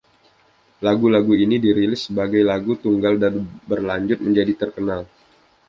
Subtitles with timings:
[0.85, 3.33] Lagu-lagu ini dirilis sebagai lagu tunggal dan
[3.69, 5.01] berlanjut menjadi terkenal.